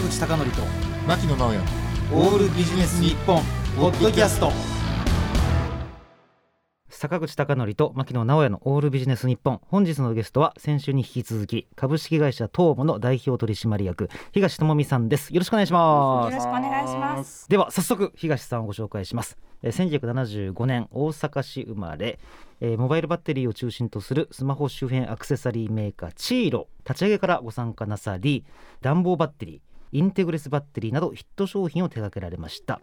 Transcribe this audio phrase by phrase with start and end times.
[0.00, 0.62] 坂口孝則と
[1.06, 1.58] 牧野直哉。
[2.12, 3.42] オールビジネス日本
[3.76, 4.50] ポッドキャスト。
[6.88, 9.60] 坂口孝則と牧野直哉のオールビジネス日本。
[9.66, 15.34] 本日のゲストは先週に引き続き株式会社東モの代表取締役東智美さんです。
[15.34, 16.32] よろしくお願いします。
[16.32, 17.48] よろしくお願いします。
[17.50, 19.36] では早速東さんをご紹介します。
[19.62, 22.18] えー1975年大阪市生まれ。
[22.62, 26.68] えーモバイルバッテリーを中心とするスマホ周辺アクセサリーメーカーチーロ。
[26.88, 28.46] 立ち上げからご参加なさり
[28.80, 32.80] 暖房バッテリーインテグレスバッテリーなどヒット商品を手掛けられました。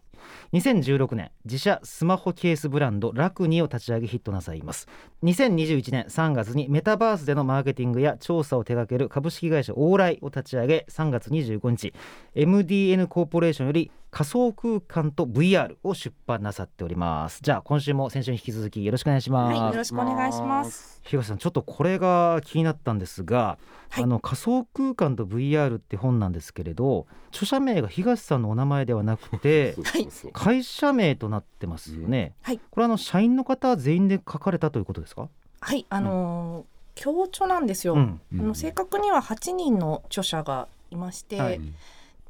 [0.53, 4.87] 2016年自社スマホケースブランドラクニを立ち上げヒットなさいます。
[5.23, 11.93] 2021年3月にメタバースでのマーケティングや調査を手掛ける株式会社オーライを立ち上げ3月25日
[12.35, 17.39] MDN コーポレーションより仮想空間と VR を出版なさっております。
[17.43, 21.01] じゃあ今週も先週に引き続きよろしくお願いします、はい、よろしくお願いします。
[21.03, 23.57] 東さんちょっとこれが気になったんですが、
[23.89, 24.03] はい。
[24.03, 27.05] あの仮想空間と VR って本なんですけれど
[27.37, 29.75] 著者名が東さんのお名前ではなくて
[30.33, 32.59] 会社名となってますよね、はい。
[32.71, 35.29] これあの社員の方全員で書かれたということですか、
[35.61, 37.93] はい、あのー共著なんですよ。
[37.93, 38.19] うん。
[38.33, 41.61] あの正確には8人の著者がいまして、はい。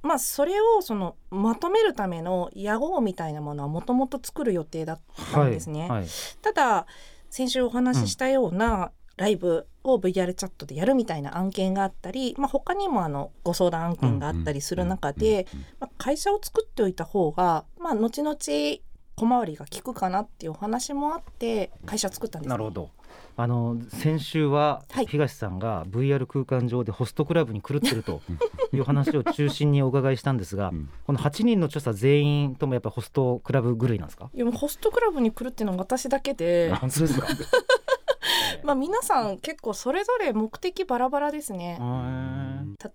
[0.03, 4.99] まあそれをそのまとめるための屋号みたいなものはもともと作る予定だっ
[5.31, 5.81] たんですね。
[5.83, 5.89] はい。
[5.89, 6.07] はい。
[6.41, 6.85] ただ
[7.29, 15.47] 先週お話ししたようなライブを VR チャットでやるみたいな案件があったり、まあ、他にもあのご相談案件があったりする中で、
[15.79, 18.35] まあ、会社を作っておいた方が、まあ、後々
[19.15, 22.89] 小回りが利くかなっていうお話もあって会社作ったんですなるほど。
[23.39, 25.05] あの先週ははい。
[25.07, 28.21] 東さんが VR 空間上でホストクラブに狂ってると
[28.73, 30.89] いう話を中心にお伺いしたんですが、うん。
[31.05, 34.29] この8人の著者全員ともやっぱりホストクラブ狂いなんですか？
[34.33, 37.27] いやもうホストクラブに来るっていうのは私だけで、本当ですか
[38.67, 41.79] まあ、皆さん結構それぞれ目的バラバラですね。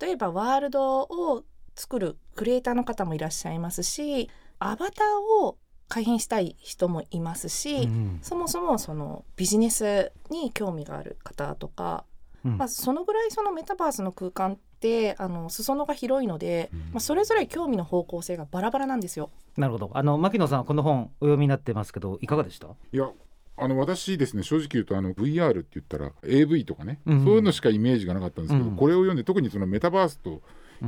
[0.00, 5.56] 例えばワールドを作るクリエイターの方もいらっしゃいますしアバターを
[5.88, 12.04] 改変したい人もいますし、うんそもそもそのビジネスに興味がある方とか、
[12.44, 12.58] うん。
[12.58, 16.80] まあ、そのぐらいそのメタバースの空間ってあの裾野が広いので、うん。
[16.80, 19.30] まあ、それぞれ興味の方向性がバラバラなんですよ。
[19.56, 19.90] なるほど。
[19.94, 22.66] あの牧野さんこの本お読みになってますけどいかがでした？
[22.92, 23.08] いや
[23.62, 28.76] あの私ですね正直言うとあの VR って言ったら AV とかね、うんそういうのしかイメージがなかったんですけど、うん。
[28.76, 30.40] これを読んで特にそのメタバースと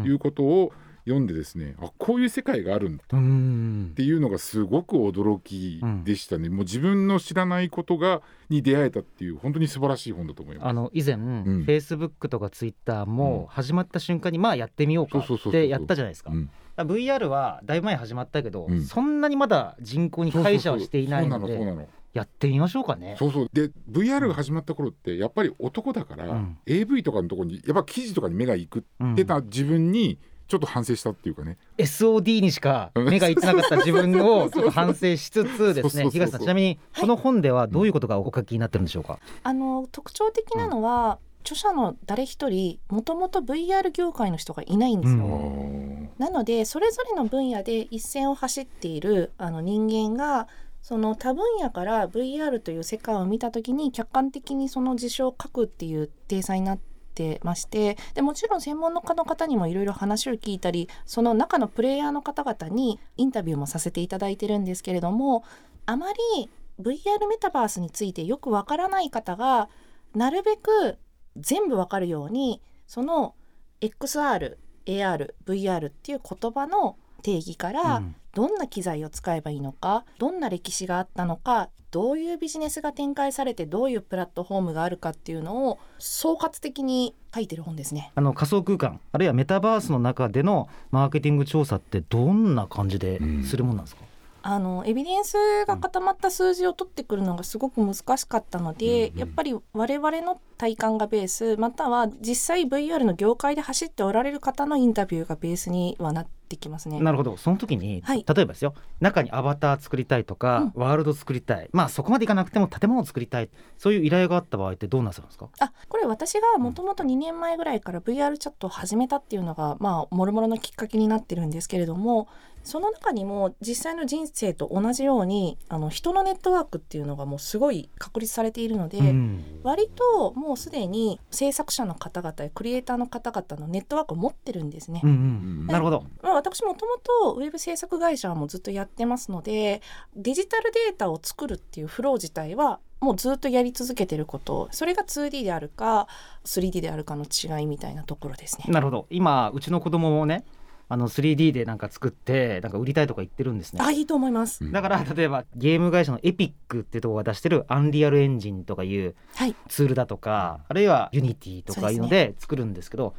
[0.04, 0.72] いうことを
[1.04, 10.68] 読んでですね、あこういう世界があるんだうんっていうのがすごく驚きでしたね、もう自分の知らないことがに出会えたっていう本当に素晴らしい本だと思います。
[10.68, 11.64] あの以前、ん。
[11.66, 16.30] Facebook とか Twitter も始まった瞬間にまあやってみようかってやったじゃないですか。
[16.30, 18.84] うん VR はだいぶ前に始まったけど、うん。
[18.84, 23.16] そんなにまだ人口に会社はしていないのでやってみましょうかね。
[23.18, 23.50] そうそう。
[23.52, 26.58] で VR が始まった頃ってやっぱり男だから、うん。
[26.66, 31.56] AV とかのところにやっぱ記事とかに目が行くうんってた自分にちょっと反省したっていうかね。
[31.78, 45.24] SOD にしか目がいってなかった自分を ちょっと反省しつつですね東さんちなみにこの本ではどういうことがお書きになってるんでしょうか、あの特徴的なのは、著者の誰一人もともと VR 業界の人がいないんですよ。
[45.24, 50.48] うんなのでそれぞれの分野で一線を走っているあの人間が
[50.80, 56.78] その多分野から VR という世界を見た時に客観的にその事象を書くっていう体裁になっ
[57.14, 65.42] てましてでもちろん専門家の方にもいろいろ話を聞いたりその中のプレイヤーの方々にインタビューもさせていただいてるんですけれども
[65.86, 66.50] あまり
[66.80, 69.68] VR メタバースについてよくわからない方が
[70.14, 70.98] なるべく
[71.36, 73.34] 全部わかるようにその
[73.80, 74.56] XR、
[74.86, 78.16] AR、VR っていう言葉の定義から、うん。
[78.34, 88.10] どんな機材を使えばいいのかどんな歴史があったのかどういうビジネスが展開されてどういうプラットフォームがあるかっていうのを総括的に書いてる本ですね。
[88.16, 94.02] あの仮想空間あるいはメタバースの中でのマーケティング調査ってどんな感じでするもんなんですか、
[94.46, 99.18] あのエビデンスが固まった数字を取ってくるのがすごく難しかったので、うんうん。
[99.20, 107.00] やっぱり我々の体感がベースまたは実際 VR の業界で走っておられる方のインタビューがベースにはなってきますね。
[107.00, 107.38] なるほど。
[107.38, 108.24] その時に、はい。
[108.28, 108.74] 例えばですよ。
[109.00, 111.70] 中にアバター作りたいとか、ワールド作りたい。
[111.72, 113.48] まあそこまでいかなくても建物を作りたい。
[113.78, 115.48] そういう依頼があった場合ってどうなさるんですか？
[115.60, 122.28] あこれ私がもともと2年前ぐらいから VR チャットを始めたっていうのがまあもろもろのきっかけになってるんですけれども
[122.64, 129.60] その中にも実際の人生と同じようにあの人のネットワークっていうのがもうすごい確立されているので、うん。
[129.62, 135.00] 割ともうすでに制作者の方々やクリエイターの方々のネットワークを持ってるんですね。
[135.04, 135.20] うんううん。
[135.64, 139.82] ん、なるほど、まあ、私もともとウェブ制作会社もずっとやってますので
[140.16, 144.68] デジタルデータを作るっていうフロー自体はもうずっとやり続けてること。
[144.72, 146.08] それが 2D であるか
[146.44, 148.64] 3D であるかの違いみたいなところですね。
[148.68, 149.06] なるほど。
[149.10, 150.44] 今うちの子供もね
[150.88, 153.80] あの 3D でなんか作ってなんか売りたいとか言ってるんですね。
[153.82, 154.64] あいいと思います。
[154.64, 154.72] うん。
[154.72, 159.54] だから例えばゲーム会社の Epic っていうところが出してる Unreal Engine とかいうはい。
[159.68, 163.14] ツールだとかあるいは Unity とかいうので作るんですけど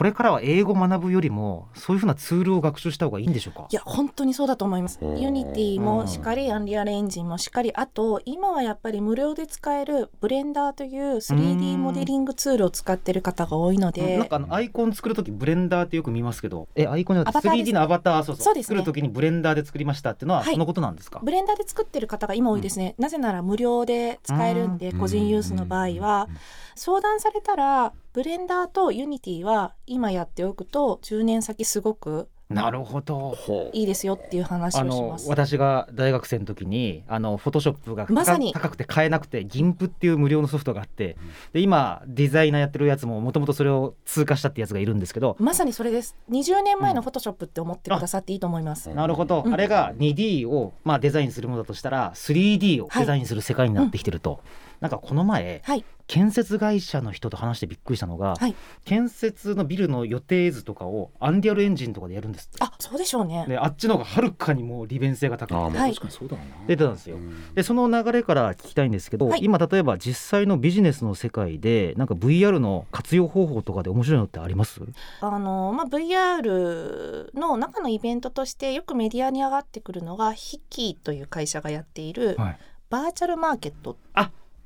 [0.00, 3.66] これからは英語学ぶよりもそういうふうなツールを学習した方がいいんでしょうか？
[3.70, 4.98] いや本当にそうだと思います。
[5.02, 5.20] うん。
[5.20, 16.66] ユニティもしっかり、 Unreal Engine もしっかり、あと今はやっぱり無料で使えるブレンダーという 3D モデリングツールを使ってる方が多いので、なんかあのアイコン作る時ブレンダーってよく見ますけど。
[16.74, 17.70] えアイコンじゃなくてアバターです。
[17.70, 18.44] 3D のアバターそうそう。
[18.44, 18.78] そうですね。
[18.78, 20.54] 作る時にブレンダーで作りましたっていうのははい。
[20.54, 22.94] そのことなんですか、ブレンダーで作ってる方が今多いですね。
[22.96, 24.98] なぜなら無料で使えるんで、うん。
[24.98, 26.26] 個人ユースの場合は、
[26.74, 33.36] 相談されたらブレンダーと Unity は今やっておくと10年先すごくなるほど。
[33.72, 35.28] いいですよっていう話をします。
[35.28, 38.52] 私が大学生の時にあの Photoshop が高まさに。
[38.52, 41.16] 高くて買えなくて GIMP っていう無料のソフトがあって
[41.52, 46.16] で今デザイナーやってるやつももともとそれを通過したってやつがいるんですけどまさにそれです。
[46.28, 48.92] 20年前の Photoshop って思ってくださっていいと思います。
[48.92, 49.54] なるほど、うん。
[49.54, 54.40] あれが 2D を、まあ、デザインするものだとしたら 3D をデザインする世界になってきてると、
[54.80, 55.84] なんかこの前はい。
[56.06, 58.54] 建設会社の人と話してびっくりしたのが、はい。
[58.84, 62.56] 建設のビルの予定図とかをアンリアルエンジンとかでやるんですって。
[62.58, 63.44] あそうでしょうね。
[63.46, 65.54] であっちの方がはるかにもう利便性が高くて。
[65.54, 65.94] ああまあはい。
[65.94, 66.66] 確かにそうだよな。
[66.66, 67.14] 出てたんですよ。
[67.14, 67.54] うん。
[67.54, 69.44] でその流れから聞きたいんですけど、はい。
[69.44, 74.80] 今例えば実際のビジネスの世界でなんか VR の活用方法とかで面白いのってあります？
[75.20, 82.58] あのまあ、VR の中のイベントとしてよくメディアに上がってくるのがヒッキーという会社がやっているはい。
[82.88, 83.96] バーチャルマーケット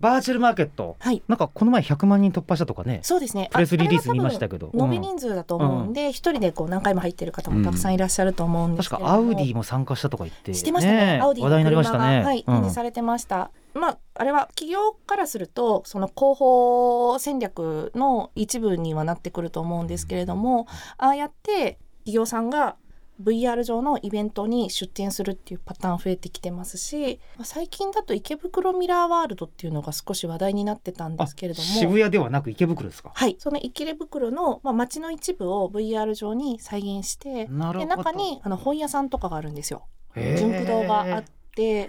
[0.01, 0.97] バーチャルマーケット。
[0.99, 1.23] はい。
[1.29, 3.01] なんかこの前100万人突破したとかね。
[3.03, 3.49] そうですね。
[3.53, 11.21] プレスリリース見ましたけど、延べうん人数だと思うんで一、人でこう何回も入ってる方もたくさんいらっしゃると思うんです確かアウディも参加したとか言って、してましたね。
[11.23, 12.45] アウディ話題になりましたね、はい、うん。
[12.45, 13.51] 展示されてました。
[13.75, 20.67] まああれは企業からするとその広報戦略の一部にはなってくると思うんですけれども、
[20.99, 22.77] ああやって企業さんが
[23.23, 31.69] VR 上のイベントに出展するっていうパターン増えてきてますしまあ最近だと池袋ミラーワールドっていうのが少し話題になってたんですけれども。
[31.69, 33.13] 渋谷ではなく池袋ですか？
[33.15, 39.87] はい、その池袋の、まあ、街の一部を VR 上に再現してで中にあの本屋さんとかがあるんですよ。
[40.15, 41.31] 純駆堂があって。
[41.57, 41.89] へ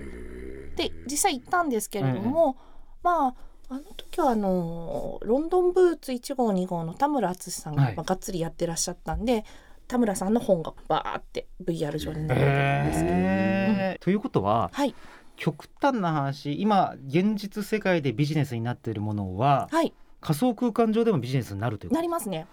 [0.76, 2.56] で実際行ったんですけれども、
[3.02, 3.36] まあ
[3.68, 7.96] あの時はあのロンドンブーツ1号2号の田村淳さんが、はい。
[7.96, 9.44] まあがっつりやってらっしゃったんで
[9.88, 14.96] 田村さんの本がバーって VR 上になってたんですけど、ということははい。
[15.38, 19.94] 極端な話今現実世界でビジネスになっているものははい。
[20.22, 22.48] 仮想空間上でもビジネスになるということなりますね。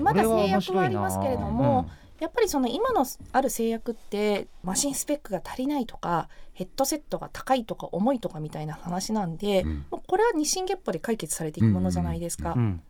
[0.00, 9.84] まだ制約はありますけれども、やっぱりその今のある制約ってマシンスペックが足りないとかヘッドセットが高いとか重いとかみたいな話なんで、うん。
[9.90, 12.54] もうこれは日進月歩で解決されていくものじゃないですか。
[12.54, 12.82] うんうん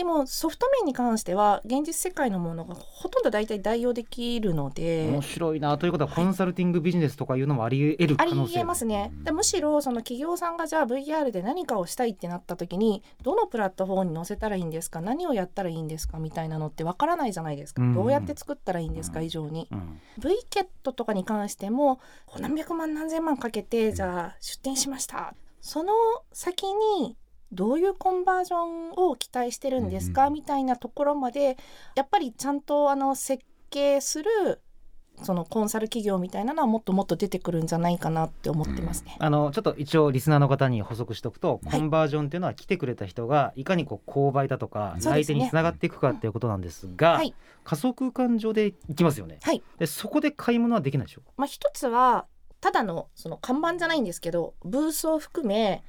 [0.00, 5.06] でもソフト面に関しては現実世界のものがほとんど大体代用できるので。
[5.10, 9.12] 面白いなということはコンサルティングビジネスとかいうのもあり得るあ可能性りえますね。
[9.24, 15.02] でむしろその企業さんがじゃあ VR で何かをしたいってなった時にどのプラットフォームに載せたらいいんですか？
[15.02, 16.18] 何をやったらいいんですか？
[16.18, 17.92] みたいなのってわからないじゃないですか、うん。
[17.92, 19.20] どうやって作ったらいいんですか？
[19.20, 20.00] 以上に、うん。
[20.16, 22.00] V ケットとかに関しても
[22.38, 25.34] 何百万何千万かけてじゃあ出店しました。
[25.60, 25.92] その
[26.32, 27.18] 先に
[27.52, 31.56] どういうコンバージョンを期待してるんですか、うんみたいなところまで
[31.96, 34.60] やっぱりちゃんとあの設計する
[35.22, 39.16] そのコンサル企業みたいなのはもっともっと出てくるんじゃないかなって思ってますね。
[39.18, 41.80] あのちょっと一応リスナーの方に補足しておくと、はい。
[41.80, 47.34] コンバージョンっていうのは来てくれた人がいかにこう購買だとか相手につながっていくかっていうことなんですが、はい。
[47.64, 49.38] 仮想空間上で行きますよね。
[49.42, 49.62] はい。
[49.78, 51.22] でそこで買い物はできないでしょ。
[51.36, 52.26] まあ、一つは
[52.60, 55.82] ただのその看板じゃないんですけどブースを含め、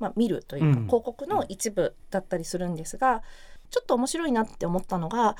[0.00, 3.22] まあ、見るというか、うん広告の一部だったりするんですが
[3.70, 5.36] ちょっと面白いなって思ったのが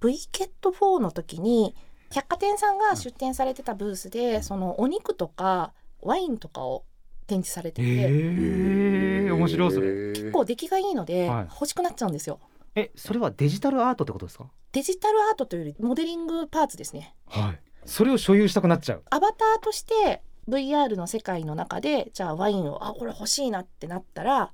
[0.00, 1.74] V ケット4の時に
[2.10, 6.84] 百貨店さんが出店されてたブースで、そのお肉とかワインとかを
[7.26, 10.12] 展示されてて、え面白いそれ。
[10.12, 12.38] 結構出来がいいので、はい欲しくなっちゃうんですよ。
[12.76, 14.46] えそれはデジタルアートってことですか？
[14.72, 17.14] デジタルアートというよりモデリングパーツですね。
[17.26, 17.60] はい。
[17.84, 19.02] それを所有したくなっちゃう。
[19.10, 24.52] アバターとして VR の世界の中でじゃあワインをあこれ欲しいなってなったら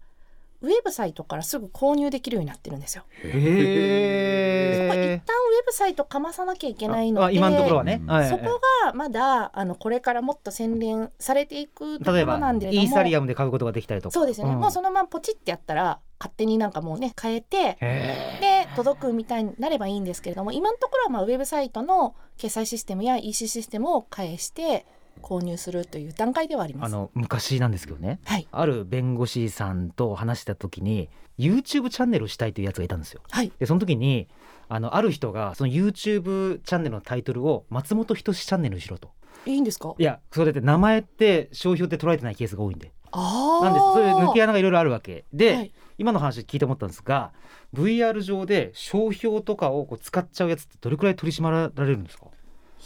[0.62, 3.04] ウェブサイトからすぐ購入できるようになってるんですよ。
[3.23, 5.64] へそこ一旦ウえェ。
[5.64, 8.02] ブサイトかまさなきゃいけないのであ今のところはね。
[8.28, 14.12] そこがまだあのこれからもっと洗練されていくところ例えばなんでれどもイーサリアムで買うことができたりとか。
[14.12, 24.85] そうですね、んもうそのままポチってやったら勝手になんかもうね変えてへで届くみたいになればいいんですけれども今のところはまあウェブサイトの決済システムや EC システムを返して
[25.20, 26.92] 購入するという段階ではあります。
[26.92, 28.20] あの昔なんですけどね。
[28.24, 28.48] はい。
[28.50, 31.08] ある弁護士さんと話した時に
[31.38, 33.22] YouTube チャンネルをしたいというやつがいたんですよ。
[33.30, 33.52] はい。
[33.58, 34.28] でその時に
[34.68, 39.10] あのある人がその YouTube チャンネルのタイトルを松本人志チャンネルにしろと。
[39.46, 39.94] いいんですか？
[39.98, 42.92] いやそれって名前って商標って捉えてないケースが多いんで。
[43.12, 43.82] ああなんです。
[43.82, 45.24] そういう抜け穴がいろいろあるわけ。
[45.32, 45.72] で、はい。
[45.98, 47.32] 今の話聞いて思ったんですが
[47.74, 52.28] VR 上で商標とかをこう使っちゃうやつってどれくらい取り締まられるんですか？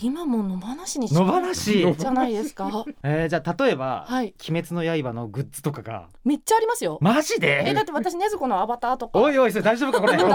[0.03, 1.95] 今も野放しにし野放し？
[1.97, 2.85] じゃないですか。
[3.05, 4.35] えー、じゃあ例えば、はい。
[4.51, 6.09] 鬼滅の刃」のグッズとかが？
[6.25, 6.99] めっちゃありますよ。
[7.01, 7.65] マジで？
[7.69, 9.19] えだって私ねずこのアバターとか。
[9.21, 10.01] おいおいそれ大丈夫か？
[10.01, 10.17] これ。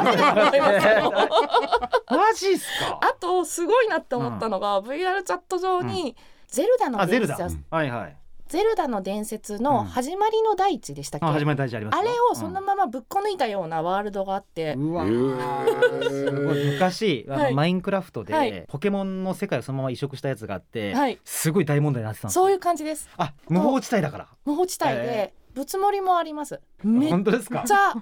[2.09, 2.99] マジっすか？
[3.01, 6.15] あとすごいなって思ったのが、VR チャット上に、
[6.47, 7.35] ゼルダのあゼルダ。
[7.37, 7.61] 伝説。
[7.69, 8.15] はいはい
[8.49, 12.01] ゼルダの伝説の始まりの大地でしたっけ、あ始まり大事ありますよ。
[12.01, 16.09] あれをそのままぶっこ抜いたようなワールドがあって、うわへー。
[16.09, 17.53] すごい昔あの、はい。
[17.53, 18.65] マインクラフトで、はい。
[18.67, 21.19] ポケモンの世界をそのまま移植したやつがあって、はい。
[21.23, 22.41] すごい大問題になってたんですよ。
[22.45, 23.07] そういう感じです。
[23.17, 24.27] あ無法地帯だから。
[24.45, 26.59] 無法地帯でぶつもりもあります。
[26.83, 27.63] めっ本当ですか？
[27.67, 27.93] ちゃ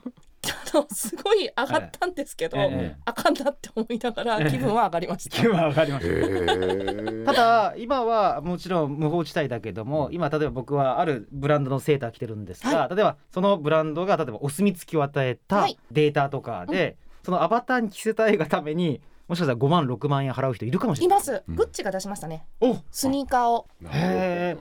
[0.54, 2.96] あのすごい上がったんですけど、ええ。
[3.06, 7.34] あかんなって思いながら気分は上がりました、気分は上がりました。
[7.34, 15.78] ただ今はもちろん無法地帯だけども今例えば僕はあるブランドのセーター着てるんですが、は例えばそのブランドが例えばお墨付きを与えたはい。
[15.92, 21.18] データとかで、そのアバターに着せたいがためにもしかしたら5万6万円払う人いるかもしれない。
[21.18, 21.56] います、うん。
[21.56, 22.46] グッチが出しましたね。
[22.62, 23.68] おスニーカーを。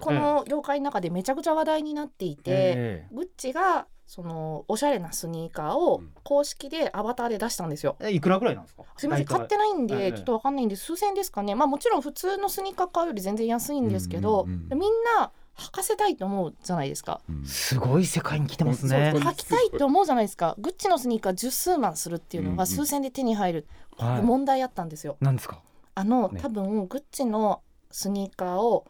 [0.01, 3.09] この業界の中でめちゃくちゃ話題になっていて、え。
[3.13, 7.97] グッチがそのおしゃれなスニーカーを公式でアバターで出したんですよ。
[8.01, 8.85] えいくらぐらいなんですか？
[8.97, 10.11] すみません買ってないんええ。
[10.11, 11.55] でちょっとわかんないんで数千円ですかね。
[11.55, 14.79] まあもちろん普通のスニーカー買うより全然安いんですけど、うんうんうん。
[14.79, 17.45] みんな履かせたいと思うじゃないですか、うん。
[17.45, 19.13] すごい世界に来てますね。
[19.17, 20.55] 履きたいって思うじゃないですか。
[20.59, 22.59] グッチのスニーカー十数万するっていうのうんうん。
[22.59, 24.17] が数千で手に入る、こはい。
[24.19, 25.17] れ問題あったんですよ。
[25.21, 25.63] なんですか？
[25.95, 26.41] あの、ね。
[26.41, 28.87] 多分グッチのスニーカーを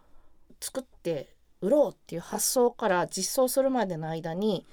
[0.61, 4.67] 作って売ろうっていう発想から実装するまでの間に、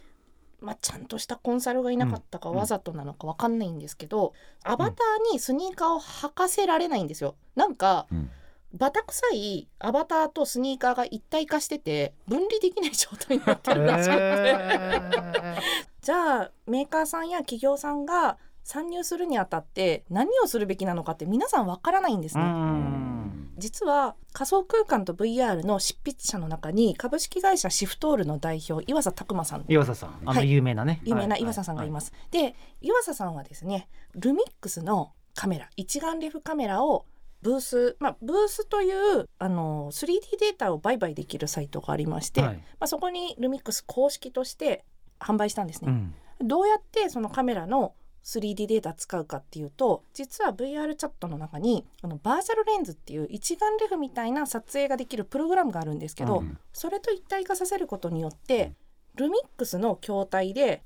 [0.63, 7.36] まあ、ちゃんとしたコンサルがいなかったか、うんわざとなのかわかんないんですけどアバターにスニーカーを履かせられないんですよ。
[7.55, 8.29] なんかうん。
[8.75, 15.60] バタ臭いアバターとスニーカーが一体化してて分離できない状態になってるらしくて、へ
[16.01, 22.43] じゃあメーカーさんや企業さんが参入するにあたって何をするべきなのかって皆さんわからないんですね。
[23.63, 32.12] ん実は仮想空間と VR の執筆者の中に株式会社シフトールの代表岩佐拓磨さん岩佐さんあのはい有名なね、有名なはい岩佐さんがいます。
[32.32, 37.05] で岩佐さんはですねルミックスのカメラ一眼レフカメラを
[37.43, 42.55] ブース、まあ、ブースというあの 3D データを売買できるサイトがありまして、はい。
[42.55, 44.86] まあ、そこにルミックス公式として
[45.20, 45.91] 販売したんですね。
[46.39, 46.48] うん。
[46.48, 47.93] どうやってそのカメラの
[48.24, 58.74] 3D データ使うかっていうと実は VR チャットの中にあのバーチャルレンズっていう一眼レフみたいな撮影ができるプログラムがあるんですけど、うんそれと一体化させることによって
[59.15, 60.84] ルミックスの筐体で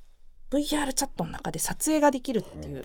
[0.50, 2.84] VR チャットの中で撮影ができるっていう。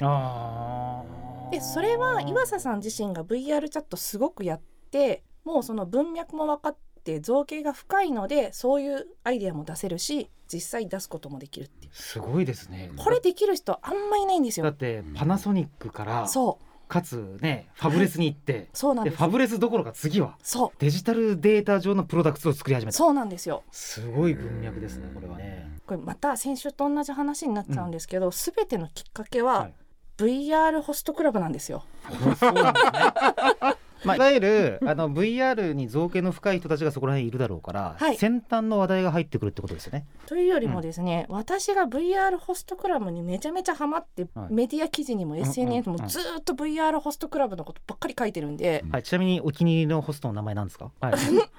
[1.51, 11.93] でそれは岩佐さん自身が VR チャットすごくやってもうその文脈も分かって造形が深いのでそういうアイデアも出せるし実際出すこともできるっていう。
[11.95, 12.91] すごいですね。
[12.97, 14.65] これできる人あんまいないんですよ。
[14.65, 16.65] だってパナソニックからそう。
[16.89, 19.17] かつねファブレスに行って、で そうなんです。
[19.17, 20.71] ファブレスどころか次はそう。
[20.79, 22.99] デジタルデータ上のプロダクツを作り始めた。
[22.99, 23.63] そうなんですよ。
[23.71, 25.79] すごい文脈ですねこれはね。
[25.87, 29.75] これまた先週と同じ話になっちゃうんですけど、すべてのきっかけははい。
[30.19, 31.83] VR ホストクラブなんですよ。
[32.39, 32.85] そうなんです
[33.65, 40.07] ねまあ、いわゆるあの VR に造形の深い人たちがそこら辺いるだろうから、はい先端の話題が入ってくるってことですよね。
[40.27, 50.91] というよりもですね、私が VR ホストクラブにめちゃめちゃハマって、はいメディア記事にも SNS もずーっと VR ホストクラブのことばっかり書いてるんで、はい、ちなみにお気に入りのホストの名前なんですか？
[51.01, 51.15] はい。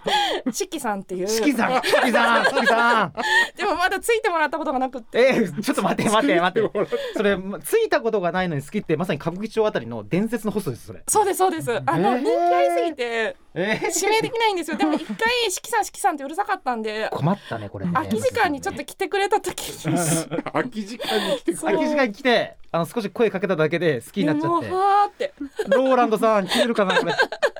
[0.53, 3.13] しきさんっていう四季さん、 四季さん、四季さん。
[3.57, 6.88] でもまだついてもらったことがなくってえー、ちょっと待って待って待って。
[7.15, 11.03] それまついたことがないのに好きってまさに歌舞伎町あたりの伝説のホストですそれ。
[11.07, 17.91] そうですそうですあの、えー人気ありすぎてえー指名できないんですよでも一回しきさんしきさんってうるさかったんで困ったねこれね。
[17.93, 19.95] 空き時間にちょっと来てくれた時に
[20.51, 24.79] 空き時間に来て空き時間に来てあの少し声かけただけで好きになっちゃってもう。
[24.79, 25.33] はーって
[25.67, 27.13] ローランドさん聞けるかなこれ。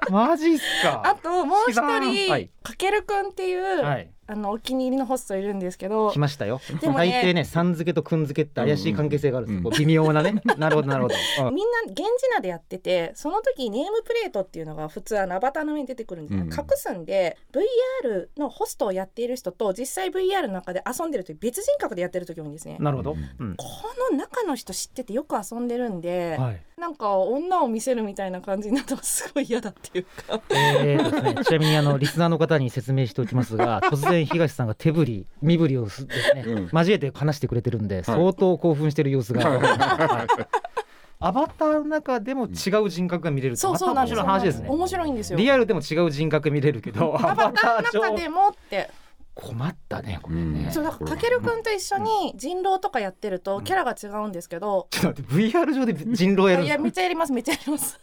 [0.10, 1.16] マジっすあか。
[1.22, 4.10] ともう一人、はいかけるくんっていう、はい。
[4.34, 6.60] あのお気に入りのホストいるんですけど来ましたよ。
[6.82, 9.58] でもね大抵ね、さん付けとくん付けって怪しい関係性があるんですよ。
[9.60, 10.42] うんこう微妙なね。
[10.58, 11.16] なるほど、なるほど。
[11.48, 22.78] うんみんな源氏名でやっててその時ネームプレートっていうのが普通あのアバターの上に出てくるんですが、うん隠すんで VR のホストをやっている人と実際 VR の中で遊んでる時別人格でやってる時多いんですね。
[22.80, 23.14] なるほど。
[23.14, 23.56] うんうん。
[23.56, 23.66] こ
[24.12, 26.62] の中の人知っててよく遊んでるんで、はい。
[26.78, 30.42] なんか女を見せるみたいな感じになるのがすごい嫌だっていうか。
[30.50, 36.70] えーですね、ちなみにあのリスナーの方に説明しておきますが 突然東さんが手振り身振りをすですね、うん。
[36.72, 40.28] 交えて話してくれてるんで相当興奮してる様子が、はい。
[41.20, 44.70] アバターの中でも違う人格が見れるそうそうなんですまた面白い話ですね。
[44.70, 45.40] 面白いんですよ。
[45.40, 48.90] リアルでも違う人格見れるけどアバターの中上でもって
[49.36, 58.00] 困ったねこれうんね、そうだからかけるくんと一緒に人狼とかやってるとキャラが違うんですけど、ちょっと待って VR 上で人狼やるんいやめっですちゃやりますめっちゃやります。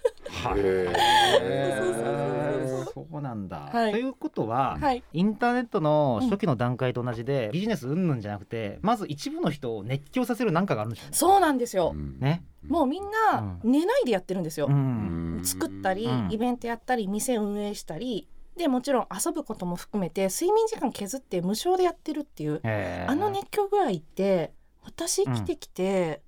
[2.93, 3.93] そうなんだ、はい。
[3.93, 5.03] ということは、はい。
[5.13, 11.17] インターネットの初期の段階と同じで、ビジネス云々じゃなくてまず一部の人を熱狂させる何かがあるんでしょうね。
[11.17, 15.41] そうなんですよ、ね、もうみんな寝ないでやってるんですよ、うん。
[15.45, 16.29] 作ったり、うん。
[16.31, 22.61] イベントやったり店運営したりでもちろん遊ぶことも含めて睡眠時間削って無償でやってるっていう
[23.07, 24.53] あの熱狂ぐらいって
[24.83, 26.23] 私生きてきて、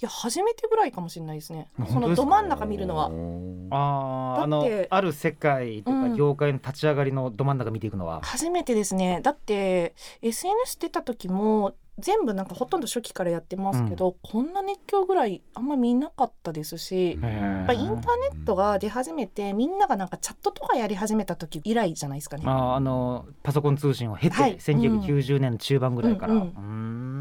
[0.00, 1.70] いや初めてぐらいかもしれないですね。
[1.88, 3.06] そのど真ん中見るのは。
[3.06, 4.42] あー。
[4.42, 6.16] あのだってある世界とかうん。
[6.16, 9.20] 業界の立ち上がりのど真ん中見ていくのは、初めてですね。
[9.22, 22.42] だって SNS 出た時も全部なんかほとんど初期からやってますけど、こんな熱狂ぐらいあんま見なかったですし、ややっぱインターネットが出始めてみんながなんかチャットとかやり始めた時以来じゃないですかね。
[22.46, 24.56] あーあのパソコン通信を経て、はい。
[24.56, 26.42] 1990年の中盤ぐらいから、ううん。
[26.42, 26.46] ー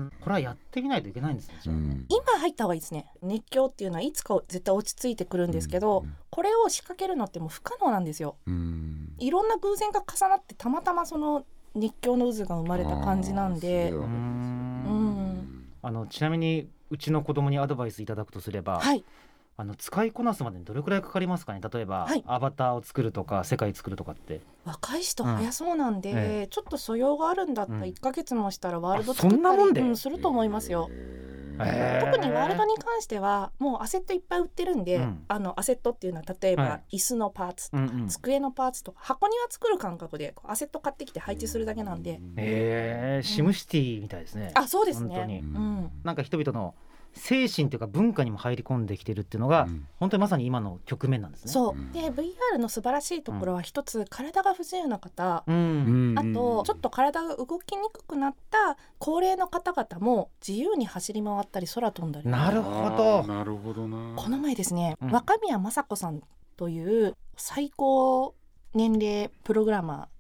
[0.08, 0.12] ん。
[0.22, 1.56] これはやってみないといけないんですね。
[1.62, 1.75] じゃあ。
[1.75, 3.08] 今入った方がいいですね。
[3.22, 8.38] 熱狂っていうのはいつか絶対落ち着いてくるんですけど、これを仕掛けるのってもう不可能なんですよ。
[9.20, 13.92] いろんな偶然が重なってたまたまその熱狂の渦が生まれた感じなんで
[15.84, 19.04] あのちなみにうちの子供にアドバイスいただくとすれば、はい。
[19.56, 21.62] あの使いこなすまでにどれくらいかかりますかね？
[21.72, 22.24] 例えば、はい。
[22.25, 24.42] アバターを作るとか世界作るとかって。
[24.66, 26.48] 若い人早そうなんで、うんえ。
[26.50, 27.84] ちょっと素養があるんだったらうん。
[27.84, 29.82] 1ヶ月もしたらワールドあそんなもんで？
[29.82, 30.88] うん、すると思いますよ。
[30.90, 35.24] へー特にワールドに関してはもうアセットいっぱい売ってるんで、うん。
[35.27, 38.07] あのアセットっていうのは例えば、は椅子のパーツとか、うんうん。
[38.07, 45.27] 机のパーツとか箱庭作る感覚でアセット買ってきて配置するだけなんで、へえシムシティみたいですね、あそうです本当に。
[45.36, 45.39] ね。
[45.43, 45.91] うん。
[46.03, 46.75] なんか人々の
[47.13, 49.67] 精神というか文化にも入り込んできてるっていうのが、
[49.99, 51.52] 本当にまさに今の局面なんですね。
[51.52, 51.73] そう。
[51.73, 51.91] うん。
[51.91, 62.30] で VR の素晴らしいところは一つ、体が不自由な方、うん、あとちょっと体が動きにくくなった高齢の方々も自由に走り回ったり空飛んだり。
[62.30, 63.23] なるほど。
[63.23, 64.15] なるほどな。
[64.15, 65.12] この前ですね、うん。
[65.12, 66.21] 若宮正子さん
[66.58, 68.36] という最高
[68.73, 70.12] 年齢プログラマー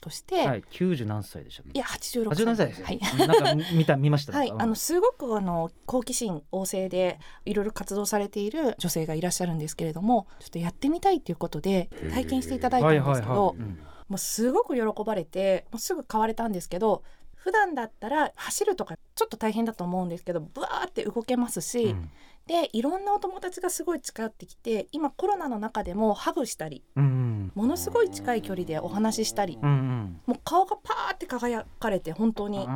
[0.00, 1.78] として、、はいい、90何歳でしたっけ？
[1.78, 2.66] や86 87歳。
[2.68, 3.00] ですよ、はい。
[3.28, 4.32] なんか見た見ました？
[4.32, 13.78] はい、うんあのすごくあの好奇心旺盛でいろいろ活動されている女性がいらっしゃるんですけれどもちょっとやってみたいということで体験していただいたんですけど、うん。
[14.08, 17.04] もうすごく喜ばれてもうすぐ買われたんですけど
[17.42, 22.10] 普段だったら走るとかちょっと大変だと思うんですけどブワーって動けますし、うん。
[22.46, 30.20] でいろんなお友達がすごい近寄ってきて今コロナの中でもハグしたりうんものすごい近い距離でお話ししたり、うんうん。
[30.26, 32.66] もう顔がパーって輝かれて本当に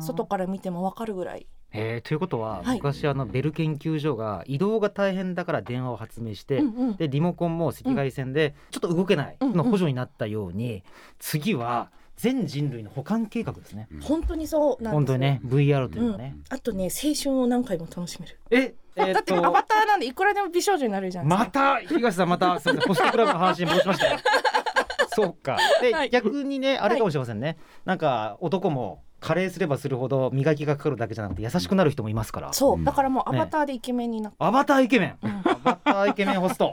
[0.00, 1.46] 外から見ても分かるぐらい。
[1.72, 2.76] えーということは、はい。
[2.76, 6.96] 昔あのベル研究所が移動が大変だから電話を発明して、うんうん。
[6.96, 9.56] でリモコンも赤外線でちょっと動けないうんうん。
[9.56, 10.82] の補助になったように、
[11.18, 11.90] 次は
[12.20, 13.88] 全人類の保管計画ですね。
[14.02, 16.36] 本当にそうなんですよ本当にね VR というのはね。
[16.50, 24.08] あとね青春を何回も楽しめる、ええーだってアバターなんでいくらでも美少女になれるじゃないですかまた東さんまたすいません ホストクラブの話に戻しました。
[24.08, 24.18] よ
[25.08, 25.56] そうか。
[25.80, 26.10] で、はい。
[26.10, 27.56] 逆にねあれかもしれませんね、
[27.86, 32.52] なんか男も加齢すればするほど磨きがかかるだけじゃなくて優しくなる人もいますから。
[32.52, 32.84] そう。
[32.84, 35.30] だからもうアバターでイケメンになって、アバターイケメン、うん。
[35.30, 36.70] アバターイケメンホスト。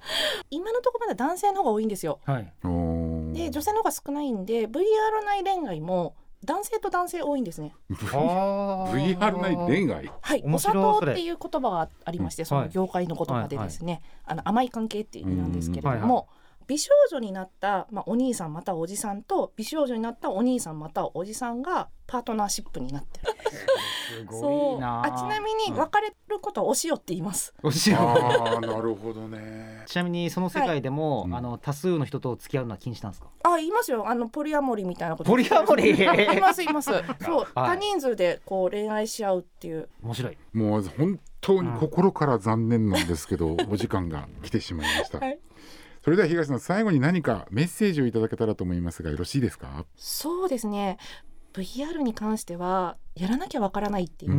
[0.50, 2.20] 今のところまだ男性の方が多いんですよ。
[2.24, 2.52] はい
[3.32, 4.80] で女性の方が少ないんで VR
[5.24, 7.74] 内恋愛も男性と男性多いんですね。
[7.90, 10.10] VR 内恋愛？
[10.20, 16.28] はい面お砂糖っていう言葉がありまして、うんその業界の言葉でですね、あの甘い関係っていう意味なんですけれども、
[16.66, 23.34] 美少女になった、まあ、お兄さんまたはおじさんと美少女になったお兄さんまたはおじさんがパートナーシップになってる
[24.30, 24.80] そいう。
[24.80, 29.82] なあちなみに別れることはお塩って言います、おしろああなるほどね。
[29.86, 31.32] ちなみにその世界でも、はい。
[31.34, 33.28] あの多数の人と付き合うのは禁止なんですか？
[33.44, 34.08] あ言いますよ。
[34.08, 35.30] あのポリアモリみたいなこと。
[35.30, 35.94] ポリアモリ？
[35.96, 36.90] 言います言います。
[37.20, 37.76] そう、はい。
[37.76, 39.88] 多人数でこう恋愛し合うっていう。
[40.02, 40.38] 面白い。
[40.52, 45.38] もう本当に心から残念なんですけど、 お時間が来てしまいました、はい。
[46.04, 49.84] それでは東さん最後に何かメッセージをいただけたらと思いますがよろしいですか？
[49.96, 50.98] そうですね
[51.52, 54.38] VR に関してはやらなきゃわからないっていう、うん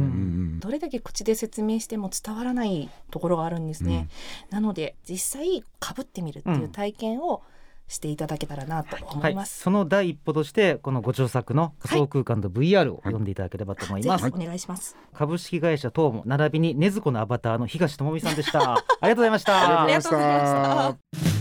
[0.58, 4.10] んどれだけ口で説明しても伝わらないところがあるんですね、
[4.50, 7.44] なので実際かぶってみるっていう体験を
[7.88, 9.60] していただけたらなと思はいい、ます。
[9.60, 14.96] その第一歩としてこのご著作の仮想空間と VR を読んでいただければと思います、ぜひお願いします。
[15.14, 18.74] 株式会社東も並びにねずこのアバターの東智美さんでした。
[18.80, 19.84] ありがとうございました。
[19.84, 21.41] ありがとうございました